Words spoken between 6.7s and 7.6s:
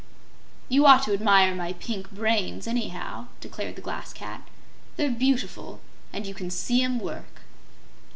'em work."